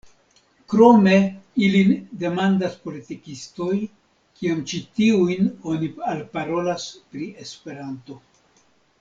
[0.73, 1.17] Krome
[1.65, 1.91] ilin
[2.23, 3.75] demandas politikistoj,
[4.41, 8.19] kiam ĉi tiujn oni alparolas pri Esperanto.